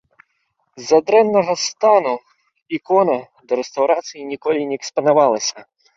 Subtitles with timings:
[0.81, 2.13] З-за дрэннага стану
[2.77, 3.17] ікона
[3.51, 5.57] да рэстаўрацыі ніколі не экспанавалася.